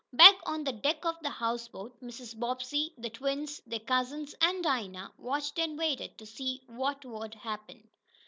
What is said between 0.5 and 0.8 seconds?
the